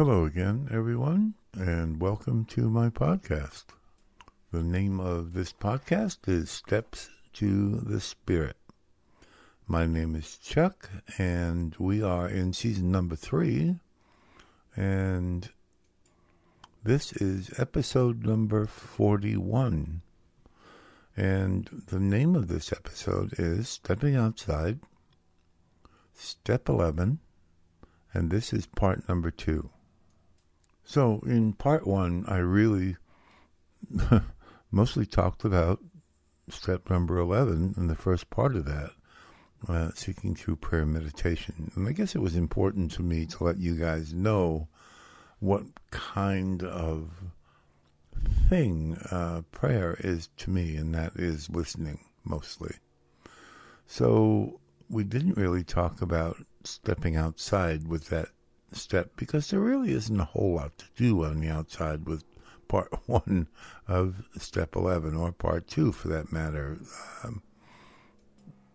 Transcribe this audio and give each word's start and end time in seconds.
Hello 0.00 0.24
again, 0.24 0.66
everyone, 0.72 1.34
and 1.52 2.00
welcome 2.00 2.46
to 2.46 2.70
my 2.70 2.88
podcast. 2.88 3.64
The 4.50 4.62
name 4.62 4.98
of 4.98 5.34
this 5.34 5.52
podcast 5.52 6.26
is 6.26 6.48
Steps 6.48 7.10
to 7.34 7.76
the 7.76 8.00
Spirit. 8.00 8.56
My 9.66 9.84
name 9.84 10.16
is 10.16 10.38
Chuck, 10.38 10.88
and 11.18 11.76
we 11.78 12.02
are 12.02 12.26
in 12.26 12.54
season 12.54 12.90
number 12.90 13.14
three, 13.14 13.76
and 14.74 15.50
this 16.82 17.12
is 17.12 17.52
episode 17.58 18.24
number 18.24 18.64
41. 18.64 20.00
And 21.14 21.82
the 21.88 22.00
name 22.00 22.34
of 22.34 22.48
this 22.48 22.72
episode 22.72 23.34
is 23.38 23.68
Stepping 23.68 24.16
Outside, 24.16 24.80
Step 26.14 26.70
11, 26.70 27.18
and 28.14 28.30
this 28.30 28.54
is 28.54 28.64
part 28.64 29.06
number 29.06 29.30
two. 29.30 29.68
So, 30.90 31.22
in 31.24 31.52
part 31.52 31.86
one, 31.86 32.24
I 32.26 32.38
really 32.38 32.96
mostly 34.72 35.06
talked 35.06 35.44
about 35.44 35.78
step 36.48 36.90
number 36.90 37.16
11 37.16 37.74
and 37.76 37.88
the 37.88 37.94
first 37.94 38.28
part 38.28 38.56
of 38.56 38.64
that, 38.64 38.90
uh, 39.68 39.92
seeking 39.94 40.34
through 40.34 40.56
prayer 40.56 40.84
meditation. 40.84 41.70
And 41.76 41.86
I 41.86 41.92
guess 41.92 42.16
it 42.16 42.20
was 42.20 42.34
important 42.34 42.90
to 42.94 43.02
me 43.02 43.24
to 43.26 43.44
let 43.44 43.58
you 43.58 43.76
guys 43.76 44.12
know 44.12 44.66
what 45.38 45.62
kind 45.92 46.64
of 46.64 47.12
thing 48.48 48.98
uh, 49.12 49.42
prayer 49.52 49.96
is 50.00 50.28
to 50.38 50.50
me, 50.50 50.74
and 50.74 50.92
that 50.96 51.12
is 51.14 51.48
listening 51.50 52.00
mostly. 52.24 52.74
So, 53.86 54.58
we 54.88 55.04
didn't 55.04 55.36
really 55.36 55.62
talk 55.62 56.02
about 56.02 56.44
stepping 56.64 57.14
outside 57.14 57.86
with 57.86 58.08
that 58.08 58.30
step 58.72 59.10
because 59.16 59.50
there 59.50 59.60
really 59.60 59.92
isn't 59.92 60.20
a 60.20 60.24
whole 60.24 60.54
lot 60.54 60.76
to 60.78 60.86
do 60.96 61.24
on 61.24 61.40
the 61.40 61.48
outside 61.48 62.06
with 62.06 62.24
part 62.68 62.92
one 63.06 63.48
of 63.88 64.24
step 64.38 64.76
11 64.76 65.14
or 65.14 65.32
part 65.32 65.66
two 65.66 65.92
for 65.92 66.08
that 66.08 66.32
matter, 66.32 66.78
um, 67.24 67.42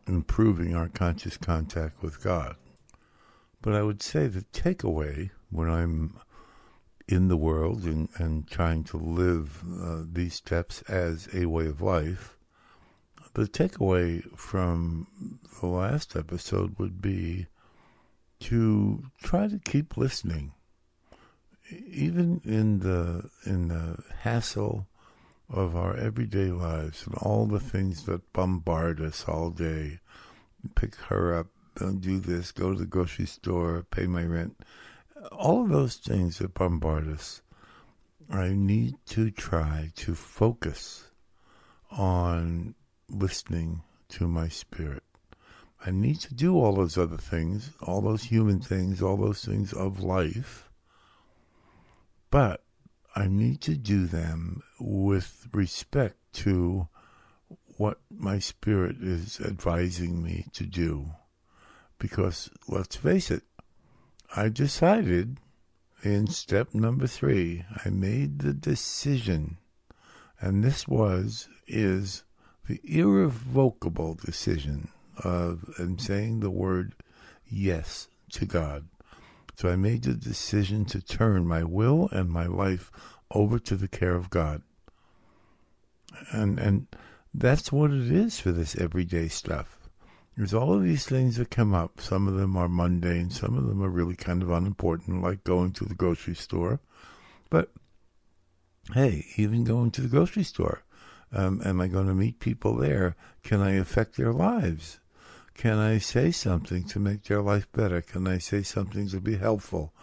improving 0.07 0.75
our 0.75 0.89
conscious 0.89 1.37
contact 1.37 2.03
with 2.03 2.21
God. 2.21 2.55
But 3.61 3.73
I 3.73 3.81
would 3.81 4.03
say 4.03 4.27
the 4.27 4.45
takeaway 4.53 5.31
when 5.49 5.69
I'm 5.69 6.19
in 7.07 7.27
the 7.27 7.37
world 7.37 7.83
and, 7.83 8.09
and 8.17 8.47
trying 8.47 8.83
to 8.83 8.97
live 8.97 9.63
uh, 9.81 10.03
these 10.11 10.35
steps 10.35 10.81
as 10.83 11.29
a 11.33 11.45
way 11.45 11.67
of 11.67 11.81
life, 11.81 12.37
the 13.33 13.47
takeaway 13.47 14.23
from 14.37 15.07
the 15.59 15.67
last 15.67 16.15
episode 16.15 16.77
would 16.79 17.01
be 17.01 17.47
to 18.45 19.03
try 19.23 19.47
to 19.47 19.59
keep 19.59 19.97
listening, 19.97 20.53
even 21.69 22.41
in 22.43 22.79
the 22.79 23.29
in 23.45 23.69
the 23.69 24.03
hassle 24.19 24.87
of 25.49 25.75
our 25.75 25.95
everyday 25.97 26.51
lives 26.51 27.05
and 27.05 27.15
all 27.15 27.45
the 27.45 27.59
things 27.59 28.05
that 28.05 28.33
bombard 28.33 29.01
us 29.01 29.25
all 29.27 29.49
day. 29.49 29.99
Pick 30.75 30.95
her 30.95 31.37
up, 31.37 31.47
do 31.99 32.19
this, 32.19 32.51
go 32.51 32.71
to 32.71 32.77
the 32.79 32.85
grocery 32.85 33.25
store, 33.25 33.85
pay 33.89 34.07
my 34.07 34.23
rent. 34.23 34.59
All 35.31 35.63
of 35.63 35.69
those 35.69 35.95
things 35.95 36.39
that 36.39 36.53
bombard 36.53 37.07
us. 37.07 37.41
I 38.29 38.49
need 38.49 38.95
to 39.07 39.29
try 39.29 39.91
to 39.97 40.15
focus 40.15 41.09
on 41.91 42.75
listening 43.09 43.81
to 44.09 44.27
my 44.27 44.49
spirit. 44.49 45.03
I 45.83 45.91
need 45.91 46.19
to 46.21 46.33
do 46.33 46.55
all 46.55 46.75
those 46.75 46.97
other 46.97 47.17
things, 47.17 47.71
all 47.81 48.01
those 48.01 48.23
human 48.23 48.59
things, 48.59 49.01
all 49.01 49.17
those 49.17 49.43
things 49.43 49.73
of 49.73 49.99
life, 49.99 50.69
but 52.29 52.63
I 53.15 53.27
need 53.27 53.61
to 53.61 53.75
do 53.75 54.07
them 54.07 54.61
with 54.79 55.47
respect 55.53 56.17
to 56.33 56.87
what 57.77 57.99
my 58.09 58.39
spirit 58.39 58.97
is 59.01 59.39
advising 59.39 60.21
me 60.21 60.45
to 60.53 60.65
do. 60.65 61.11
Because 61.99 62.49
let's 62.67 62.95
face 62.95 63.31
it, 63.31 63.43
I 64.35 64.49
decided 64.49 65.39
in 66.03 66.27
step 66.27 66.73
number 66.73 67.07
three, 67.07 67.63
I 67.85 67.89
made 67.89 68.39
the 68.39 68.53
decision, 68.53 69.57
and 70.41 70.63
this 70.63 70.87
was, 70.87 71.47
is 71.67 72.23
the 72.67 72.81
irrevocable 72.83 74.15
decision 74.15 74.89
of 75.23 75.73
and 75.77 76.01
saying 76.01 76.39
the 76.39 76.49
word 76.49 76.93
yes 77.47 78.07
to 78.31 78.45
God. 78.45 78.87
So 79.55 79.69
I 79.69 79.75
made 79.75 80.03
the 80.03 80.13
decision 80.13 80.85
to 80.85 81.01
turn 81.01 81.47
my 81.47 81.63
will 81.63 82.09
and 82.11 82.29
my 82.29 82.45
life 82.45 82.91
over 83.31 83.57
to 83.59 83.75
the 83.75 83.87
care 83.87 84.15
of 84.15 84.29
God. 84.29 84.61
And 86.31 86.59
and 86.59 86.87
that's 87.33 87.71
what 87.71 87.91
it 87.91 88.11
is 88.11 88.39
for 88.39 88.51
this 88.51 88.75
everyday 88.75 89.27
stuff. 89.27 89.77
There's 90.35 90.53
all 90.53 90.73
of 90.73 90.83
these 90.83 91.05
things 91.05 91.37
that 91.37 91.49
come 91.49 91.73
up. 91.73 92.01
Some 92.01 92.27
of 92.27 92.35
them 92.35 92.57
are 92.57 92.67
mundane, 92.67 93.29
some 93.29 93.57
of 93.57 93.67
them 93.67 93.81
are 93.81 93.89
really 93.89 94.15
kind 94.15 94.43
of 94.43 94.51
unimportant, 94.51 95.21
like 95.21 95.43
going 95.45 95.71
to 95.73 95.85
the 95.85 95.95
grocery 95.95 96.35
store. 96.35 96.81
But 97.49 97.71
hey, 98.93 99.25
even 99.37 99.63
going 99.63 99.91
to 99.91 100.01
the 100.01 100.09
grocery 100.09 100.43
store, 100.43 100.83
um, 101.31 101.61
am 101.63 101.79
I 101.79 101.87
going 101.87 102.07
to 102.07 102.13
meet 102.13 102.39
people 102.39 102.75
there? 102.75 103.15
Can 103.43 103.61
I 103.61 103.71
affect 103.71 104.17
their 104.17 104.33
lives? 104.33 104.99
Can 105.55 105.77
I 105.79 105.97
say 105.99 106.31
something 106.31 106.83
to 106.85 106.99
make 106.99 107.23
their 107.23 107.41
life 107.41 107.71
better? 107.71 108.01
Can 108.01 108.27
I 108.27 108.37
say 108.37 108.61
something 108.61 109.07
to 109.09 109.21
be 109.21 109.37
helpful? 109.37 109.93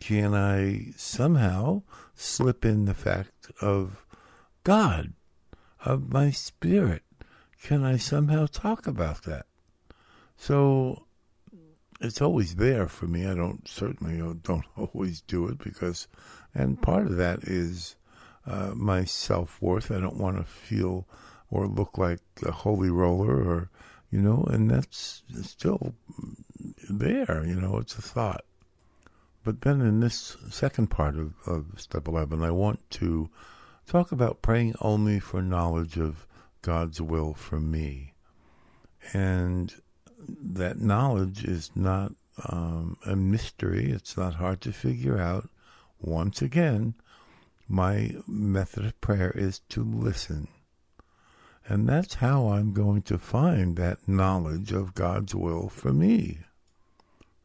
Can 0.00 0.34
I 0.34 0.92
somehow 0.96 1.82
slip 2.14 2.64
in 2.64 2.86
the 2.86 2.94
fact 2.94 3.50
of 3.60 4.04
God, 4.64 5.12
of 5.84 6.12
my 6.12 6.30
spirit? 6.30 7.02
Can 7.62 7.84
I 7.84 7.96
somehow 7.98 8.46
talk 8.46 8.86
about 8.86 9.24
that? 9.24 9.46
So 10.36 11.04
it's 12.00 12.22
always 12.22 12.54
there 12.54 12.88
for 12.88 13.06
me. 13.06 13.26
I 13.26 13.34
don't 13.34 13.68
certainly 13.68 14.18
don't 14.42 14.64
always 14.76 15.20
do 15.20 15.48
it 15.48 15.58
because, 15.58 16.08
and 16.54 16.80
part 16.80 17.06
of 17.06 17.16
that 17.16 17.44
is 17.44 17.96
uh, 18.46 18.72
my 18.74 19.04
self 19.04 19.60
worth. 19.60 19.90
I 19.90 20.00
don't 20.00 20.16
want 20.16 20.38
to 20.38 20.44
feel 20.44 21.06
or 21.50 21.66
look 21.66 21.98
like 21.98 22.20
a 22.46 22.52
holy 22.52 22.90
roller 22.90 23.42
or 23.42 23.70
you 24.10 24.20
know, 24.20 24.46
and 24.50 24.70
that's 24.70 25.22
still 25.42 25.94
there, 26.88 27.44
you 27.46 27.54
know, 27.54 27.78
it's 27.78 27.98
a 27.98 28.02
thought. 28.02 28.44
But 29.44 29.62
then 29.62 29.80
in 29.80 30.00
this 30.00 30.36
second 30.50 30.88
part 30.88 31.16
of, 31.16 31.34
of 31.46 31.66
step 31.76 32.08
11, 32.08 32.42
I 32.42 32.50
want 32.50 32.88
to 32.92 33.28
talk 33.86 34.12
about 34.12 34.42
praying 34.42 34.74
only 34.80 35.20
for 35.20 35.42
knowledge 35.42 35.98
of 35.98 36.26
God's 36.62 37.00
will 37.00 37.34
for 37.34 37.60
me. 37.60 38.14
And 39.12 39.74
that 40.18 40.80
knowledge 40.80 41.44
is 41.44 41.70
not 41.74 42.12
um, 42.48 42.96
a 43.06 43.16
mystery, 43.16 43.90
it's 43.90 44.16
not 44.16 44.34
hard 44.34 44.60
to 44.62 44.72
figure 44.72 45.18
out. 45.18 45.48
Once 46.00 46.42
again, 46.42 46.94
my 47.68 48.14
method 48.26 48.84
of 48.84 49.00
prayer 49.00 49.32
is 49.34 49.60
to 49.70 49.82
listen 49.82 50.48
and 51.68 51.86
that's 51.86 52.14
how 52.14 52.48
I'm 52.48 52.72
going 52.72 53.02
to 53.02 53.18
find 53.18 53.76
that 53.76 54.08
knowledge 54.08 54.72
of 54.72 54.94
God's 54.94 55.34
will 55.34 55.68
for 55.68 55.92
me. 55.92 56.38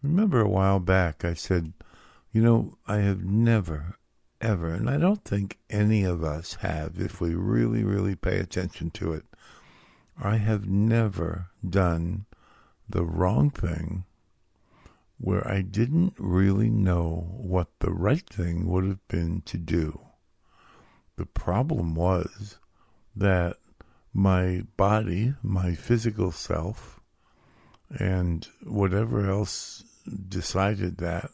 Remember 0.01 0.39
a 0.39 0.49
while 0.49 0.79
back 0.79 1.25
I 1.25 1.33
said, 1.33 1.73
you 2.31 2.41
know, 2.41 2.77
I 2.87 2.97
have 2.97 3.25
never, 3.25 3.97
ever, 4.39 4.69
and 4.69 4.89
I 4.89 4.97
don't 4.97 5.23
think 5.25 5.59
any 5.69 6.03
of 6.03 6.23
us 6.23 6.55
have 6.55 6.99
if 6.99 7.19
we 7.19 7.35
really, 7.35 7.83
really 7.83 8.15
pay 8.15 8.39
attention 8.39 8.91
to 8.91 9.11
it, 9.11 9.25
I 10.17 10.37
have 10.37 10.67
never 10.67 11.47
done 11.67 12.25
the 12.87 13.03
wrong 13.03 13.49
thing 13.49 14.05
where 15.17 15.45
I 15.45 15.61
didn't 15.61 16.13
really 16.17 16.69
know 16.69 17.27
what 17.31 17.67
the 17.79 17.91
right 17.91 18.27
thing 18.29 18.67
would 18.67 18.85
have 18.85 19.05
been 19.09 19.41
to 19.45 19.57
do. 19.57 19.99
The 21.17 21.25
problem 21.25 21.93
was 21.93 22.57
that 23.15 23.57
my 24.13 24.63
body, 24.77 25.33
my 25.41 25.73
physical 25.73 26.31
self, 26.31 26.99
and 27.99 28.47
whatever 28.63 29.29
else 29.29 29.83
decided 30.27 30.97
that 30.97 31.31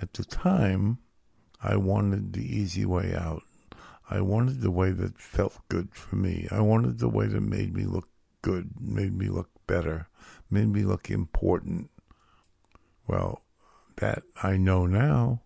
at 0.00 0.14
the 0.14 0.24
time, 0.24 0.98
I 1.62 1.76
wanted 1.76 2.32
the 2.32 2.56
easy 2.56 2.86
way 2.86 3.14
out. 3.14 3.42
I 4.08 4.22
wanted 4.22 4.60
the 4.60 4.70
way 4.70 4.92
that 4.92 5.20
felt 5.20 5.60
good 5.68 5.94
for 5.94 6.16
me. 6.16 6.48
I 6.50 6.60
wanted 6.60 6.98
the 6.98 7.08
way 7.08 7.26
that 7.26 7.40
made 7.40 7.74
me 7.74 7.84
look 7.84 8.08
good, 8.42 8.70
made 8.80 9.16
me 9.16 9.28
look 9.28 9.50
better, 9.66 10.08
made 10.50 10.68
me 10.68 10.82
look 10.82 11.10
important. 11.10 11.90
Well, 13.06 13.42
that 13.96 14.22
I 14.42 14.56
know 14.56 14.86
now 14.86 15.42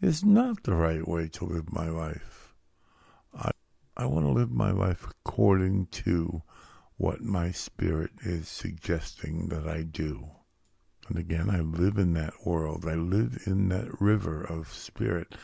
is 0.00 0.24
not 0.24 0.62
the 0.62 0.74
right 0.74 1.06
way 1.06 1.28
to 1.28 1.44
live 1.44 1.72
my 1.72 1.88
life. 1.88 2.37
I 3.98 4.06
want 4.06 4.26
to 4.26 4.30
live 4.30 4.52
my 4.52 4.70
life 4.70 5.04
according 5.08 5.86
to 5.86 6.42
what 6.98 7.20
my 7.20 7.50
spirit 7.50 8.12
is 8.22 8.48
suggesting 8.48 9.48
that 9.48 9.66
I 9.66 9.82
do. 9.82 10.30
And 11.08 11.18
again, 11.18 11.50
I 11.50 11.60
live 11.60 11.98
in 11.98 12.12
that 12.14 12.46
world. 12.46 12.84
I 12.86 12.94
live 12.94 13.42
in 13.46 13.68
that 13.70 14.00
river 14.00 14.44
of 14.44 14.72
spirit 14.72 15.34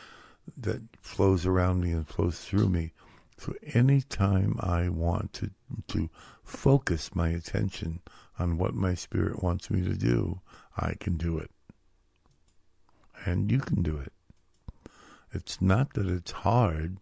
that 0.57 0.81
flows 1.01 1.45
around 1.45 1.81
me 1.81 1.91
and 1.91 2.07
flows 2.07 2.39
through 2.39 2.69
me. 2.69 2.93
So 3.37 3.53
anytime 3.73 4.55
I 4.61 4.87
want 4.89 5.33
to 5.33 5.51
to 5.89 6.09
focus 6.43 7.13
my 7.13 7.29
attention 7.29 7.99
on 8.39 8.57
what 8.57 8.73
my 8.73 8.93
spirit 8.93 9.43
wants 9.43 9.69
me 9.69 9.81
to 9.81 9.95
do, 9.95 10.39
I 10.77 10.93
can 10.99 11.17
do 11.17 11.37
it. 11.39 11.51
And 13.25 13.51
you 13.51 13.59
can 13.59 13.81
do 13.81 13.97
it. 13.97 14.13
It's 15.33 15.61
not 15.61 15.93
that 15.95 16.07
it's 16.07 16.31
hard, 16.31 16.99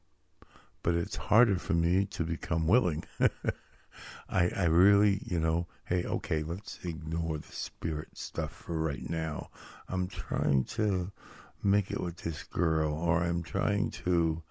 but 0.84 0.96
it's 0.96 1.16
harder 1.16 1.58
for 1.58 1.74
me 1.74 2.06
to 2.06 2.24
become 2.24 2.68
willing. 2.68 3.04
I, 4.30 4.50
I 4.56 4.66
really, 4.66 5.22
you 5.26 5.40
know, 5.40 5.68
hey, 5.86 6.04
okay, 6.04 6.44
let's 6.44 6.80
ignore 6.84 7.38
the 7.38 7.52
spirit 7.52 8.10
stuff 8.14 8.52
for 8.52 8.78
right 8.78 9.10
now. 9.10 9.50
I'm 9.88 10.08
trying 10.08 10.66
to 10.66 11.12
make 11.64 11.92
it 11.92 12.02
with 12.02 12.18
this 12.18 12.44
girl, 12.44 12.94
or 12.94 13.24
I'm 13.24 13.44
trying 13.44 13.92
to 13.92 14.44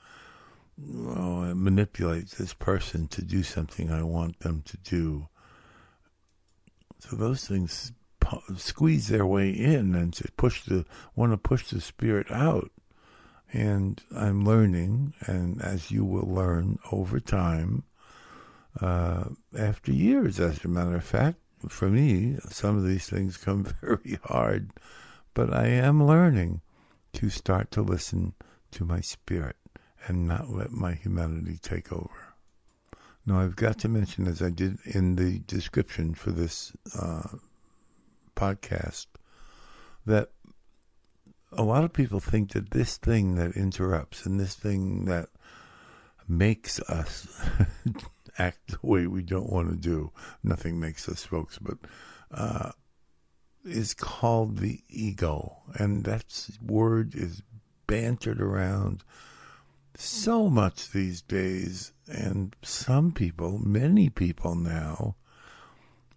manipulate 0.78 2.30
this 2.30 2.54
person 2.54 3.06
to 3.08 3.22
do 3.22 3.42
something 3.42 3.90
I 3.90 4.02
want 4.02 4.40
them 4.40 4.62
to 4.66 4.76
do. 4.78 5.28
So 6.98 7.16
those 7.16 7.46
things 7.46 7.92
squeeze 8.56 9.08
their 9.08 9.26
way 9.26 9.50
in 9.50 9.94
and 9.94 10.12
to 10.14 10.30
push 10.36 10.64
the 10.64 10.86
want 11.14 11.32
to 11.32 11.36
push 11.36 11.68
the 11.68 11.80
spirit 11.80 12.30
out. 12.30 12.70
And 13.52 14.02
I'm 14.16 14.44
learning, 14.44 15.14
and 15.26 15.60
as 15.60 15.90
you 15.90 16.04
will 16.04 16.26
learn 16.26 16.78
over 16.90 17.20
time, 17.20 17.84
uh, 18.80 19.24
after 19.56 19.92
years, 19.92 20.40
as 20.40 20.64
a 20.64 20.68
matter 20.68 20.96
of 20.96 21.04
fact, 21.04 21.38
for 21.68 21.88
me, 21.88 22.38
some 22.48 22.76
of 22.76 22.86
these 22.86 23.08
things 23.08 23.36
come 23.36 23.64
very 23.82 24.18
hard, 24.24 24.70
but 25.34 25.52
I 25.52 25.66
am 25.66 26.04
learning 26.04 26.62
to 27.14 27.28
start 27.28 27.70
to 27.72 27.82
listen 27.82 28.34
to 28.72 28.84
my 28.84 29.00
spirit 29.00 29.56
and 30.06 30.26
not 30.26 30.50
let 30.50 30.72
my 30.72 30.94
humanity 30.94 31.58
take 31.60 31.92
over. 31.92 32.34
Now, 33.24 33.40
I've 33.40 33.54
got 33.54 33.78
to 33.80 33.88
mention, 33.88 34.26
as 34.26 34.42
I 34.42 34.50
did 34.50 34.78
in 34.84 35.14
the 35.14 35.38
description 35.40 36.14
for 36.14 36.32
this 36.32 36.72
uh, 36.98 37.28
podcast, 38.34 39.06
that 40.06 40.30
a 41.52 41.62
lot 41.62 41.84
of 41.84 41.92
people 41.92 42.20
think 42.20 42.52
that 42.52 42.70
this 42.70 42.96
thing 42.96 43.36
that 43.36 43.56
interrupts 43.56 44.26
and 44.26 44.40
this 44.40 44.54
thing 44.54 45.04
that 45.06 45.28
makes 46.28 46.80
us 46.80 47.26
act 48.38 48.68
the 48.68 48.78
way 48.82 49.06
we 49.06 49.22
don't 49.22 49.50
want 49.50 49.68
to 49.68 49.76
do, 49.76 50.10
nothing 50.42 50.80
makes 50.80 51.08
us 51.08 51.24
folks, 51.24 51.58
but 51.58 51.78
uh, 52.32 52.70
is 53.64 53.94
called 53.94 54.58
the 54.58 54.82
ego. 54.88 55.58
And 55.74 56.04
that 56.04 56.48
word 56.64 57.14
is 57.14 57.42
bantered 57.86 58.40
around 58.40 59.04
so 59.94 60.48
much 60.48 60.90
these 60.90 61.20
days. 61.22 61.92
And 62.08 62.56
some 62.62 63.12
people, 63.12 63.58
many 63.58 64.08
people 64.08 64.54
now, 64.54 65.16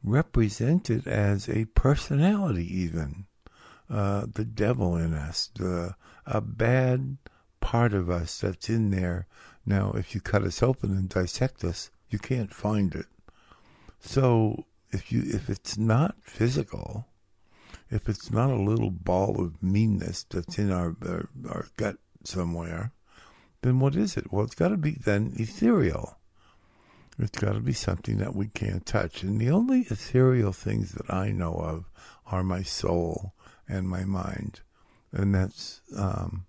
represent 0.04 0.90
it 0.90 1.08
as 1.08 1.50
a 1.50 1.66
personality, 1.66 2.66
even. 2.82 3.26
Uh, 3.90 4.26
the 4.34 4.46
devil 4.46 4.96
in 4.96 5.14
us, 5.14 5.52
the 5.56 5.96
a 6.26 6.42
bad 6.42 7.18
part 7.60 7.94
of 7.94 8.10
us 8.10 8.40
that's 8.40 8.70
in 8.70 8.90
there. 8.90 9.28
Now, 9.66 9.92
if 9.92 10.16
you 10.16 10.22
cut 10.22 10.44
us 10.44 10.64
open 10.64 10.92
and 10.92 11.08
dissect 11.08 11.64
us, 11.64 11.92
you 12.10 12.18
can't 12.18 12.54
find 12.54 12.96
it. 12.96 13.06
So 14.00 14.66
if 14.92 15.12
you 15.12 15.24
if 15.26 15.50
it's 15.50 15.78
not 15.78 16.16
physical, 16.22 17.08
if 17.90 18.10
it's 18.10 18.32
not 18.32 18.50
a 18.50 18.56
little 18.56 18.92
ball 18.92 19.42
of 19.42 19.62
meanness 19.62 20.24
that's 20.24 20.58
in 20.58 20.72
our 20.72 20.96
our, 21.06 21.30
our 21.48 21.68
gut 21.78 21.98
somewhere, 22.24 22.92
then 23.62 23.80
what 23.80 23.96
is 23.96 24.18
it? 24.18 24.32
Well, 24.32 24.46
it's 24.46 24.56
got 24.56 24.70
to 24.70 24.78
be 24.78 24.92
then 24.92 25.34
ethereal. 25.36 26.18
It's 27.18 27.40
got 27.40 27.54
to 27.54 27.62
be 27.62 27.74
something 27.74 28.18
that 28.18 28.36
we 28.36 28.48
can't 28.48 28.86
touch. 28.86 29.24
And 29.24 29.40
the 29.40 29.50
only 29.50 29.82
ethereal 29.90 30.52
things 30.52 30.92
that 30.92 31.14
I 31.14 31.32
know 31.32 31.54
of 31.54 31.90
are 32.26 32.44
my 32.44 32.62
soul 32.62 33.34
and 33.68 33.88
my 33.88 34.04
mind, 34.04 34.62
and 35.12 35.34
that's 35.34 35.82
um, 35.98 36.46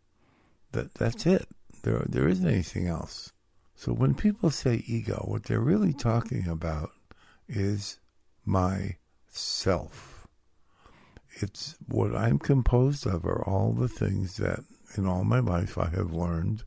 that. 0.73 0.95
That's 0.95 1.27
it. 1.27 1.49
There, 1.83 2.05
there 2.09 2.29
isn't 2.29 2.47
anything 2.47 2.89
else. 2.89 3.33
So 3.75 3.93
when 3.93 4.15
people 4.15 4.51
say 4.51 4.83
ego, 4.87 5.25
what 5.27 5.45
they're 5.45 5.61
really 5.61 5.93
talking 5.93 6.49
about 6.49 6.91
is 7.49 7.99
my 8.45 8.97
self. 9.29 10.27
It's 11.31 11.77
what 11.87 12.17
I'm 12.17 12.39
composed 12.39 13.07
of 13.07 13.27
are 13.27 13.45
all 13.47 13.73
the 13.73 13.89
things 13.89 14.39
that 14.39 14.61
in 14.97 15.07
all 15.07 15.25
my 15.25 15.41
life 15.41 15.77
I 15.77 15.91
have 15.91 16.13
learned 16.13 16.65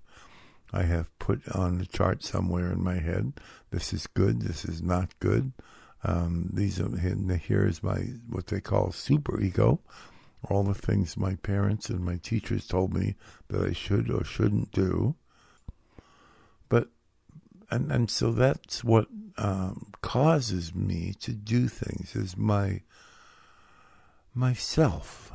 I 0.72 0.84
have 0.84 1.18
put 1.19 1.48
on 1.50 1.80
the 1.80 1.86
chart 1.86 2.24
somewhere 2.24 2.72
in 2.72 2.84
my 2.84 3.00
head. 3.00 3.34
This 3.72 3.94
is 3.94 4.07
good. 4.07 4.42
This 4.42 4.66
is 4.66 4.81
not 4.81 5.18
good. 5.19 5.52
Um, 6.04 6.50
these 6.54 6.80
are 6.80 6.95
here 6.98 7.66
is 7.66 7.84
my 7.84 8.00
what 8.30 8.48
they 8.48 8.62
call 8.62 8.92
super 8.92 9.42
ego. 9.42 9.81
All 10.44 10.63
the 10.63 10.74
things 10.74 11.18
my 11.18 11.36
parents 11.36 11.89
and 11.89 12.03
my 12.03 12.18
teachers 12.18 12.68
told 12.68 12.94
me 12.94 13.15
that 13.50 13.62
I 13.62 13.74
should 13.74 14.09
or 14.09 14.24
shouldn't 14.24 14.71
do. 14.71 15.15
But 16.69 16.89
and 17.69 17.91
and 17.91 18.09
so 18.09 18.31
that's 18.31 18.83
what 18.83 19.07
um, 19.38 19.91
causes 20.01 20.74
me 20.74 21.13
to 21.21 21.33
do 21.33 21.68
things 21.68 22.15
is 22.15 22.38
my 22.38 22.81
myself 24.33 25.31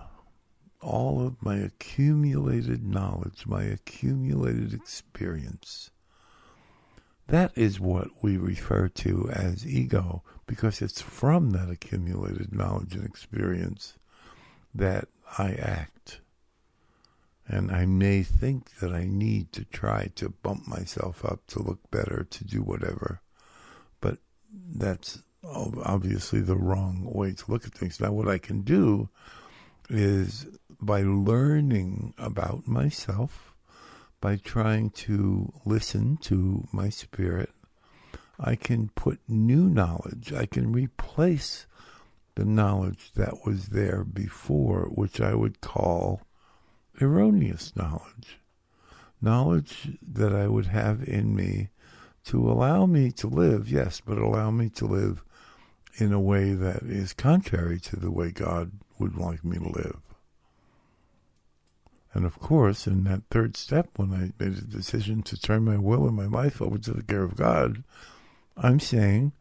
all 0.84 1.26
of 1.26 1.42
my 1.42 1.56
accumulated 1.56 2.86
knowledge, 2.86 3.46
my 3.46 3.62
accumulated 3.64 4.74
experience. 4.74 5.90
That 7.28 7.52
is 7.56 7.80
what 7.80 8.08
we 8.22 8.36
refer 8.36 8.88
to 8.88 9.30
as 9.32 9.66
ego 9.66 10.22
because 10.46 10.82
it's 10.82 11.00
from 11.00 11.50
that 11.50 11.70
accumulated 11.70 12.54
knowledge 12.54 12.94
and 12.94 13.04
experience 13.04 13.94
that 14.74 15.08
I 15.38 15.52
act. 15.52 16.20
And 17.46 17.70
I 17.70 17.84
may 17.84 18.22
think 18.22 18.76
that 18.76 18.92
I 18.92 19.04
need 19.04 19.52
to 19.52 19.64
try 19.64 20.08
to 20.16 20.30
bump 20.30 20.66
myself 20.66 21.24
up 21.24 21.46
to 21.48 21.62
look 21.62 21.90
better, 21.90 22.26
to 22.30 22.44
do 22.44 22.62
whatever. 22.62 23.20
But 24.00 24.18
that's 24.52 25.22
obviously 25.44 26.40
the 26.40 26.56
wrong 26.56 27.02
way 27.04 27.32
to 27.32 27.50
look 27.50 27.66
at 27.66 27.74
things. 27.74 28.00
Now, 28.00 28.12
what 28.12 28.28
I 28.28 28.38
can 28.38 28.62
do 28.62 29.10
is 29.90 30.46
by 30.80 31.02
learning 31.02 32.14
about 32.16 32.66
myself, 32.66 33.54
by 34.20 34.36
trying 34.36 34.88
to 34.90 35.52
listen 35.66 36.16
to 36.22 36.66
my 36.72 36.88
spirit, 36.88 37.50
I 38.40 38.56
can 38.56 38.88
put 38.94 39.20
new 39.28 39.68
knowledge. 39.68 40.32
I 40.32 40.46
can 40.46 40.72
replace 40.72 41.66
the 42.34 42.44
knowledge 42.44 43.12
that 43.14 43.46
was 43.46 43.68
there 43.68 44.04
before, 44.04 44.86
which 44.86 45.20
I 45.20 45.34
would 45.34 45.60
call 45.60 46.22
erroneous 47.00 47.74
knowledge. 47.76 48.38
Knowledge 49.20 49.96
that 50.02 50.34
I 50.34 50.48
would 50.48 50.66
have 50.66 51.02
in 51.08 51.34
me 51.34 51.68
to 52.26 52.50
allow 52.50 52.86
me 52.86 53.10
to 53.12 53.26
live, 53.26 53.68
yes, 53.68 54.00
but 54.04 54.18
allow 54.18 54.50
me 54.50 54.68
to 54.70 54.86
live 54.86 55.22
in 55.96 56.12
a 56.12 56.20
way 56.20 56.52
that 56.52 56.82
is 56.82 57.12
contrary 57.12 57.78
to 57.78 57.96
the 57.96 58.10
way 58.10 58.30
God 58.30 58.72
would 58.98 59.16
like 59.16 59.44
me 59.44 59.58
to 59.58 59.68
live. 59.68 60.00
And 62.12 62.24
of 62.24 62.38
course, 62.38 62.86
in 62.86 63.04
that 63.04 63.22
third 63.30 63.56
step, 63.56 63.88
when 63.96 64.12
I 64.12 64.32
made 64.42 64.56
a 64.56 64.62
decision 64.62 65.22
to 65.24 65.40
turn 65.40 65.64
my 65.64 65.76
will 65.76 66.06
and 66.06 66.16
my 66.16 66.26
life 66.26 66.62
over 66.62 66.78
to 66.78 66.92
the 66.92 67.02
care 67.02 67.24
of 67.24 67.36
God, 67.36 67.82
I'm 68.56 68.78
saying, 68.78 69.32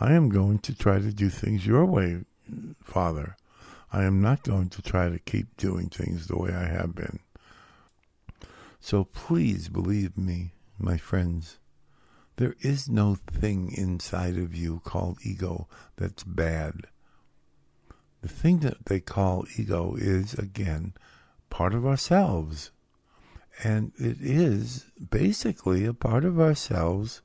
I 0.00 0.12
am 0.12 0.30
going 0.30 0.58
to 0.60 0.74
try 0.74 0.98
to 0.98 1.12
do 1.12 1.28
things 1.28 1.66
your 1.66 1.84
way, 1.84 2.20
Father. 2.82 3.36
I 3.92 4.04
am 4.04 4.22
not 4.22 4.42
going 4.42 4.70
to 4.70 4.82
try 4.82 5.10
to 5.10 5.18
keep 5.18 5.56
doing 5.56 5.88
things 5.88 6.26
the 6.26 6.38
way 6.38 6.52
I 6.52 6.64
have 6.66 6.94
been. 6.94 7.20
So 8.80 9.04
please 9.04 9.68
believe 9.68 10.16
me, 10.16 10.52
my 10.78 10.96
friends. 10.96 11.58
There 12.36 12.56
is 12.60 12.88
no 12.88 13.14
thing 13.14 13.72
inside 13.72 14.36
of 14.38 14.54
you 14.54 14.80
called 14.84 15.18
ego 15.22 15.68
that's 15.96 16.24
bad. 16.24 16.86
The 18.22 18.28
thing 18.28 18.60
that 18.60 18.86
they 18.86 19.00
call 19.00 19.46
ego 19.56 19.94
is, 19.96 20.34
again, 20.34 20.94
part 21.50 21.74
of 21.74 21.86
ourselves. 21.86 22.70
And 23.62 23.92
it 23.96 24.16
is 24.20 24.86
basically 25.10 25.84
a 25.84 25.92
part 25.92 26.24
of 26.24 26.40
ourselves 26.40 27.20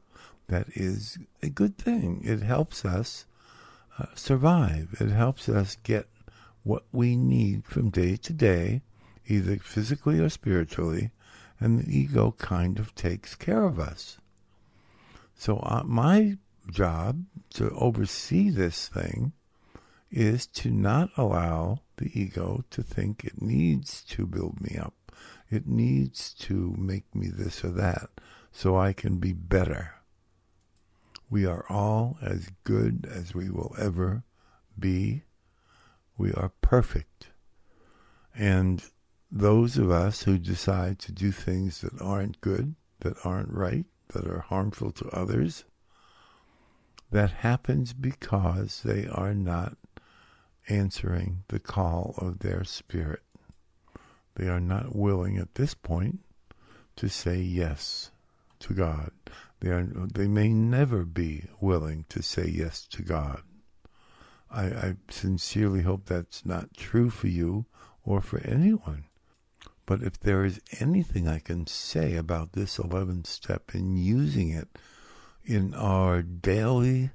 that 0.48 0.68
is 0.76 1.18
a 1.42 1.50
good 1.50 1.78
thing. 1.78 2.22
It 2.26 2.42
helps 2.42 2.84
us 2.84 3.26
uh, 4.00 4.06
survive, 4.16 4.96
it 5.00 5.10
helps 5.10 5.50
us 5.50 5.78
get 5.84 6.08
what 6.64 6.84
we 6.92 7.16
need 7.16 7.66
from 7.66 7.90
day 7.90 8.16
to 8.18 8.34
day, 8.34 8.82
either 9.28 9.58
physically 9.58 10.20
or 10.20 10.30
spiritually, 10.30 11.12
and 11.60 11.80
the 11.80 11.98
ego 11.98 12.36
kind 12.38 12.80
of 12.80 12.94
takes 12.94 13.36
care 13.36 13.64
of 13.64 13.80
us. 13.80 14.18
So, 15.36 15.58
uh, 15.60 15.84
my 15.86 16.38
job 16.70 17.24
to 17.52 17.70
oversee 17.72 18.50
this 18.50 18.88
thing 18.88 19.32
is 20.12 20.48
to 20.48 20.72
not 20.72 21.10
allow 21.18 21.80
the 21.98 22.12
ego 22.20 22.64
to 22.72 22.82
think 22.82 23.24
it 23.24 23.42
needs 23.42 24.04
to 24.04 24.26
build 24.26 24.62
me 24.62 24.78
up. 24.78 24.94
It 25.50 25.68
needs 25.68 26.34
to 26.40 26.76
make 26.78 27.14
me 27.16 27.28
this 27.30 27.64
or 27.64 27.70
that 27.70 28.10
so 28.52 28.78
I 28.78 28.94
can 28.94 29.18
be 29.18 29.34
better. 29.34 29.97
We 31.30 31.46
are 31.46 31.66
all 31.70 32.18
as 32.22 32.50
good 32.64 33.08
as 33.12 33.36
we 33.36 33.50
will 33.50 33.76
ever 33.78 34.24
be. 34.80 35.24
We 36.18 36.32
are 36.34 36.52
perfect. 36.62 37.30
And 38.34 38.84
those 39.32 39.78
of 39.78 39.92
us 39.92 40.24
who 40.24 40.38
decide 40.38 41.00
to 41.00 41.12
do 41.12 41.32
things 41.32 41.82
that 41.82 42.02
aren't 42.02 42.40
good, 42.40 42.76
that 43.02 43.18
aren't 43.26 43.52
right, 43.52 43.86
that 44.10 44.26
are 44.26 44.40
harmful 44.40 44.92
to 44.94 45.10
others, 45.10 45.66
that 47.12 47.32
happens 47.32 47.94
because 47.94 48.82
they 48.84 49.08
are 49.08 49.34
not 49.34 49.78
answering 50.70 51.44
the 51.48 51.60
call 51.60 52.16
of 52.18 52.40
their 52.40 52.64
spirit. 52.64 53.22
They 54.36 54.48
are 54.48 54.60
not 54.60 54.96
willing 54.96 55.38
at 55.38 55.56
this 55.56 55.74
point 55.74 56.20
to 56.98 57.10
say 57.10 57.38
yes 57.38 58.12
to 58.60 58.74
God. 58.74 59.12
They 59.60 59.70
are 59.70 59.84
they 60.14 60.28
may 60.28 60.50
never 60.50 61.04
be 61.04 61.46
willing 61.60 62.06
to 62.10 62.22
say 62.22 62.48
yes 62.48 62.86
to 62.88 63.02
God. 63.02 63.42
I, 64.50 64.66
I 64.66 64.96
sincerely 65.10 65.82
hope 65.82 66.06
that's 66.06 66.46
not 66.46 66.76
true 66.76 67.10
for 67.10 67.28
you 67.28 67.66
or 68.04 68.22
for 68.22 68.40
anyone. 68.40 69.06
But 69.86 70.04
if 70.04 70.20
there 70.20 70.46
is 70.46 70.62
anything 70.80 71.28
I 71.28 71.40
can 71.40 71.66
say 71.66 72.16
about 72.16 72.54
this 72.54 72.78
11th 72.78 73.28
step 73.28 73.74
in 73.74 73.98
using 73.98 74.50
it 74.50 74.68
in 75.44 75.74
our 75.74 76.22
daily 76.22 77.12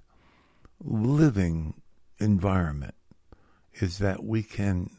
living 0.83 1.81
environment, 2.19 2.95
is 3.75 3.99
that 3.99 4.25
we 4.25 4.43
can 4.43 4.91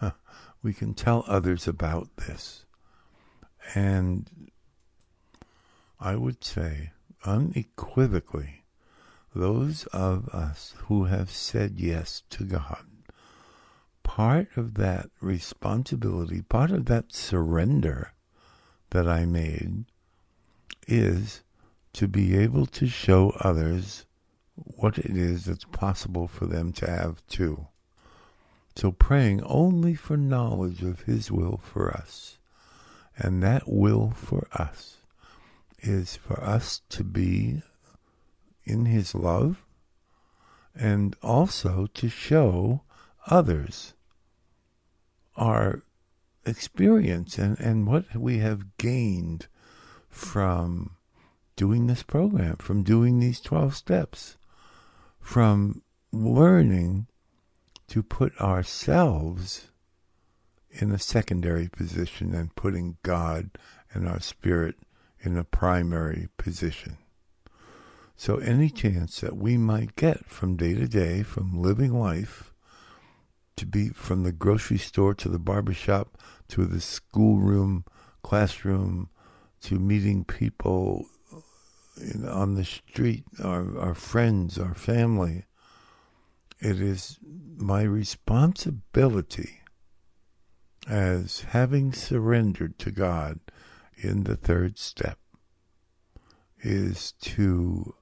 we 0.62 0.72
can 0.72 0.94
tell 0.94 1.24
others 1.26 1.68
about 1.68 2.16
this. 2.16 2.64
And 3.74 4.50
I 6.02 6.16
would 6.16 6.42
say 6.42 6.92
unequivocally, 7.26 8.64
those 9.34 9.84
of 9.88 10.30
us 10.30 10.74
who 10.84 11.04
have 11.04 11.30
said 11.30 11.78
yes 11.78 12.22
to 12.30 12.44
God, 12.44 12.86
part 14.02 14.48
of 14.56 14.74
that 14.74 15.10
responsibility, 15.20 16.40
part 16.40 16.70
of 16.70 16.86
that 16.86 17.12
surrender 17.12 18.14
that 18.90 19.06
I 19.06 19.26
made 19.26 19.84
is 20.88 21.42
to 21.92 22.08
be 22.08 22.34
able 22.34 22.64
to 22.64 22.86
show 22.86 23.34
others 23.40 24.06
what 24.54 24.96
it 24.96 25.14
is 25.14 25.44
that's 25.44 25.66
possible 25.66 26.26
for 26.26 26.46
them 26.46 26.72
to 26.72 26.90
have 26.90 27.26
too. 27.26 27.66
So 28.74 28.90
praying 28.90 29.42
only 29.42 29.94
for 29.94 30.16
knowledge 30.16 30.82
of 30.82 31.02
His 31.02 31.30
will 31.30 31.60
for 31.62 31.90
us. 31.94 32.38
And 33.18 33.42
that 33.42 33.64
will 33.70 34.12
for 34.12 34.48
us 34.52 34.99
is 35.82 36.16
for 36.16 36.42
us 36.42 36.82
to 36.90 37.04
be 37.04 37.62
in 38.64 38.86
His 38.86 39.14
love 39.14 39.64
and 40.74 41.16
also 41.22 41.86
to 41.94 42.08
show 42.08 42.82
others 43.26 43.94
our 45.36 45.82
experience 46.46 47.38
and, 47.38 47.58
and 47.60 47.86
what 47.86 48.14
we 48.14 48.38
have 48.38 48.76
gained 48.76 49.46
from 50.08 50.96
doing 51.56 51.86
this 51.86 52.02
program, 52.02 52.56
from 52.56 52.82
doing 52.82 53.18
these 53.18 53.40
12 53.40 53.76
steps, 53.76 54.36
from 55.20 55.82
learning 56.12 57.06
to 57.88 58.02
put 58.02 58.38
ourselves 58.40 59.68
in 60.70 60.92
a 60.92 60.98
secondary 60.98 61.68
position 61.68 62.34
and 62.34 62.54
putting 62.54 62.96
God 63.02 63.50
and 63.92 64.08
our 64.08 64.20
spirit 64.20 64.76
in 65.22 65.36
a 65.36 65.44
primary 65.44 66.28
position. 66.36 66.98
So, 68.16 68.36
any 68.36 68.68
chance 68.68 69.20
that 69.20 69.36
we 69.36 69.56
might 69.56 69.96
get 69.96 70.26
from 70.26 70.56
day 70.56 70.74
to 70.74 70.86
day, 70.86 71.22
from 71.22 71.60
living 71.60 71.98
life, 71.98 72.52
to 73.56 73.66
be 73.66 73.88
from 73.88 74.22
the 74.22 74.32
grocery 74.32 74.78
store 74.78 75.14
to 75.14 75.28
the 75.28 75.38
barber 75.38 75.74
shop 75.74 76.16
to 76.48 76.66
the 76.66 76.80
schoolroom, 76.80 77.84
classroom, 78.22 79.08
to 79.62 79.78
meeting 79.78 80.24
people 80.24 81.06
on 82.26 82.54
the 82.54 82.64
street, 82.64 83.24
our, 83.42 83.78
our 83.78 83.94
friends, 83.94 84.58
our 84.58 84.74
family, 84.74 85.44
it 86.58 86.80
is 86.80 87.18
my 87.56 87.82
responsibility 87.82 89.60
as 90.88 91.42
having 91.50 91.92
surrendered 91.92 92.78
to 92.78 92.90
God 92.90 93.38
in 94.02 94.24
the 94.24 94.36
third 94.36 94.78
step 94.78 95.18
is 96.62 97.12
to 97.20 97.94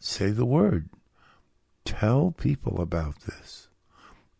say 0.00 0.30
the 0.30 0.46
word 0.46 0.88
tell 1.84 2.32
people 2.32 2.80
about 2.80 3.20
this 3.20 3.68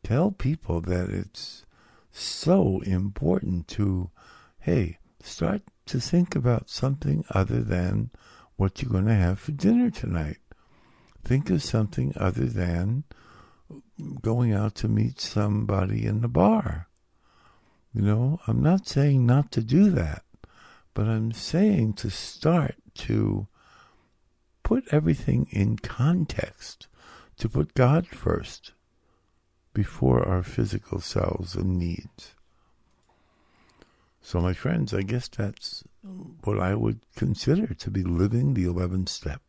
tell 0.02 0.30
people 0.30 0.80
that 0.80 1.10
it's 1.10 1.64
so 2.10 2.80
important 2.84 3.68
to 3.68 4.10
hey 4.60 4.98
start 5.22 5.62
to 5.86 6.00
think 6.00 6.34
about 6.34 6.70
something 6.70 7.24
other 7.30 7.60
than 7.60 8.10
what 8.56 8.80
you're 8.80 8.90
going 8.90 9.06
to 9.06 9.14
have 9.14 9.38
for 9.38 9.52
dinner 9.52 9.90
tonight 9.90 10.38
think 11.24 11.50
of 11.50 11.62
something 11.62 12.12
other 12.16 12.46
than 12.46 13.04
going 14.20 14.52
out 14.52 14.74
to 14.76 14.88
meet 14.88 15.20
somebody 15.20 16.04
in 16.04 16.20
the 16.20 16.28
bar. 16.28 16.88
You 17.94 18.02
know, 18.02 18.40
I'm 18.46 18.62
not 18.62 18.88
saying 18.88 19.26
not 19.26 19.52
to 19.52 19.61
do 19.61 19.90
that, 19.90 20.22
but 20.94 21.06
I'm 21.06 21.32
saying 21.32 21.94
to 21.94 22.11
start 22.11 22.76
to 22.94 23.46
put 24.62 24.84
everything 24.92 25.46
in 25.50 25.76
context, 25.76 26.88
to 27.38 27.49
put 27.49 27.75
God 27.75 28.06
first 28.06 28.72
before 29.75 30.26
our 30.26 30.42
physical 30.42 31.00
selves 31.00 31.54
and 31.54 31.78
needs. 31.78 32.34
So, 34.20 34.40
my 34.40 34.52
friends, 34.52 34.94
I 34.94 35.02
guess 35.02 35.28
that's 35.28 35.82
what 36.44 36.61
I 36.61 36.75
would 36.75 37.00
consider 37.16 37.75
to 37.75 37.90
be 37.90 38.02
living 38.02 38.54
the 38.54 38.64
11th 38.64 39.08
step 39.08 39.42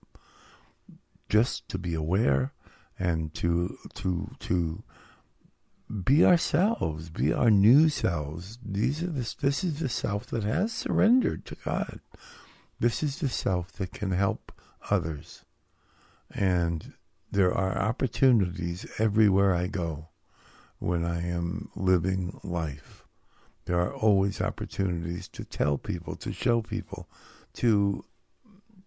just 1.29 1.69
to 1.69 1.77
be 1.77 1.93
aware 1.93 2.53
and 2.99 3.33
to 3.33 3.77
to 3.93 4.29
to 4.39 4.83
be 5.93 6.25
ourselves, 6.25 7.09
be 7.09 7.31
our 7.31 7.51
new 7.51 7.89
selves. 7.89 8.57
These 8.65 9.03
are 9.03 9.07
this 9.07 9.33
this 9.35 9.63
is 9.63 9.79
the 9.79 9.89
self 9.89 10.25
that 10.27 10.43
has 10.43 10.73
surrendered 10.73 11.45
to 11.45 11.55
God. 11.55 11.99
This 12.79 13.03
is 13.03 13.19
the 13.19 13.29
self 13.29 13.71
that 13.73 13.93
can 13.93 14.11
help 14.11 14.51
others. 14.89 15.45
And 16.33 16.93
there 17.31 17.53
are 17.53 17.77
opportunities 17.77 18.85
everywhere 18.97 19.53
I 19.53 19.67
go 19.67 20.09
when 20.79 21.05
I 21.05 21.27
am 21.27 21.69
living 21.75 22.39
life. 22.43 23.05
There 23.65 23.79
are 23.79 23.93
always 23.93 24.41
opportunities 24.41 25.27
to 25.29 25.45
tell 25.45 25.77
people, 25.77 26.15
to 26.17 26.33
show 26.33 26.61
people, 26.61 27.07
to 27.55 28.03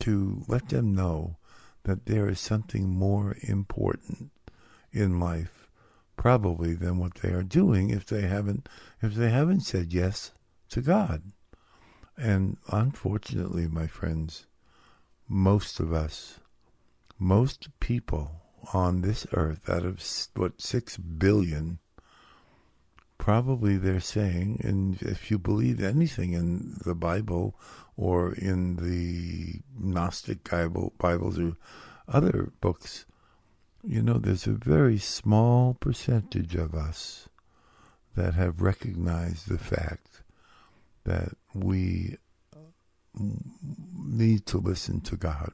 to 0.01 0.43
let 0.49 0.69
them 0.69 0.95
know 0.95 1.37
that 1.85 2.07
there 2.07 2.29
is 2.29 2.41
something 2.41 2.89
more 2.89 3.37
important 3.43 4.31
in 4.93 5.21
life 5.21 5.66
probably 6.17 6.75
than 6.75 6.99
what 6.99 7.17
they 7.17 7.31
are 7.31 7.43
doing 7.43 7.91
if 7.91 8.07
they 8.07 8.23
haven't 8.23 8.69
if 9.03 9.15
they 9.15 9.31
haven't 9.31 9.61
said 9.61 9.93
yes 9.93 10.33
to 10.71 10.81
God. 10.81 11.23
And 12.17 12.57
unfortunately, 12.69 13.67
my 13.67 13.87
friends, 13.87 14.47
most 15.29 15.81
of 15.81 15.93
us, 15.93 16.41
most 17.19 17.69
people 17.81 18.43
on 18.73 19.03
this 19.03 19.27
earth 19.33 19.69
out 19.69 19.85
of 19.85 20.03
what 20.35 20.61
6 20.61 20.97
billion 20.97 21.79
probably 23.19 23.77
they're 23.77 24.01
saying 24.01 24.61
and 24.63 25.01
if 25.03 25.31
you 25.31 25.39
believe 25.39 25.83
anything 25.83 26.33
in 26.33 26.77
the 26.85 26.95
Bible 26.95 27.59
or 27.97 28.33
in 28.35 28.77
the 28.77 29.61
Gnostic 29.79 30.49
Bible, 30.49 30.93
Bibles 30.99 31.39
or 31.39 31.57
other 32.09 32.53
books, 32.61 33.07
you 33.87 34.03
know, 34.03 34.15
there's 34.15 34.49
a 34.49 34.53
very 34.53 34.99
small 34.99 35.75
percentage 35.75 36.57
of 36.57 36.75
us 36.75 37.29
that 38.17 38.35
have 38.35 38.61
recognized 38.61 39.49
the 39.49 39.59
fact 39.59 40.23
that 41.05 41.29
we 41.55 42.17
need 43.15 44.45
to 44.47 44.59
listen 44.59 45.01
to 45.03 45.17
God, 45.17 45.53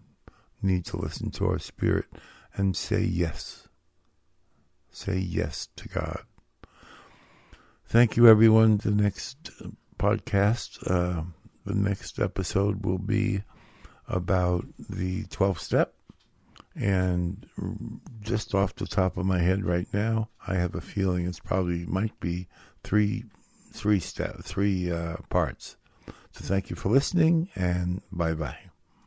need 0.63 0.87
to 0.87 0.97
listen 0.97 1.31
to 1.33 1.47
our 1.47 1.59
spirit, 1.59 2.07
and 2.55 2.75
say 2.75 3.03
yes. 3.03 3.69
Say 4.91 5.19
yes 5.19 5.69
to 5.77 5.89
God. 5.89 6.23
Thank 7.87 8.17
you, 8.17 8.27
everyone. 8.29 8.79
The 8.79 8.93
next 8.93 9.51
podcast. 9.99 10.79
Uh, 10.91 11.25
the 11.67 11.75
next 11.75 12.19
episode 12.19 12.87
will 12.87 12.99
be 12.99 13.43
about 14.09 14.65
the 14.79 15.25
12th 15.25 15.59
step 15.59 15.95
And 16.75 17.47
just 18.23 18.55
off 18.55 18.75
the 18.75 18.87
top 18.87 19.17
of 19.17 19.27
my 19.27 19.41
head 19.41 19.65
right 19.65 19.89
now, 19.93 20.31
I 20.47 20.55
have 20.55 20.75
a 20.75 20.81
feeling 20.81 21.27
it's 21.27 21.41
probably 21.41 21.85
might 21.87 22.19
be 22.19 22.49
three, 22.83 23.25
three 23.73 24.01
step, 24.01 24.43
three 24.43 24.91
uh, 24.91 25.17
parts. 25.29 25.77
So 26.33 26.45
thank 26.45 26.71
you 26.71 26.77
for 26.77 26.89
listening, 26.89 27.51
and 27.55 28.01
bye 28.11 28.35
bye. 28.35 28.72